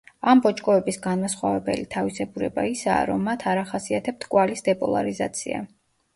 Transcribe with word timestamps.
ამ 0.31 0.39
ბოჭკოების 0.43 0.95
განმასხვავებელი 1.03 1.85
თავისებურება 1.97 2.65
ისაა, 2.71 3.05
რომ 3.11 3.23
მათ 3.29 3.47
არ 3.53 3.63
ახასიათებთ 3.67 4.27
კვალის 4.35 4.67
დეპოლარიზაცია. 4.71 5.63